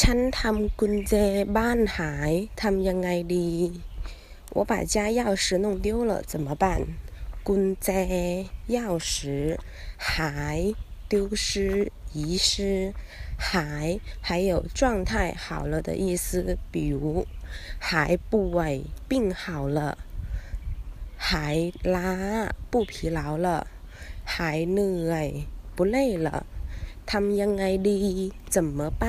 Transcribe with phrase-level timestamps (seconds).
[0.00, 1.14] ฉันทำกุญแจ
[1.56, 3.50] บ้านหายทำยังไงดี
[4.56, 6.64] 我把家钥匙弄丢了怎么办
[7.46, 7.88] กุญแจ
[8.76, 8.78] 钥
[9.10, 9.10] 匙
[10.12, 10.58] หาย
[11.10, 11.46] 丢失
[12.18, 12.18] 遗
[12.48, 12.94] 失
[13.48, 13.86] หาย
[14.26, 15.10] 还有状态
[15.44, 16.26] 好了的意思
[16.72, 17.26] 比如
[17.88, 18.74] หายป่วย
[19.08, 19.12] 病
[19.42, 19.42] 好
[19.76, 19.78] 了
[21.28, 21.58] หาย
[21.94, 22.12] ล้า
[22.70, 23.48] 不疲劳了
[24.34, 25.28] หายเหนื่อย
[25.76, 25.96] 不累
[26.26, 26.28] 了
[27.10, 28.00] ทำยังไงดี
[28.54, 29.02] 怎么办